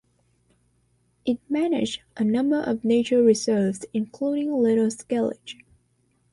[1.25, 5.61] It manages a number of nature reserves including Little Skellig.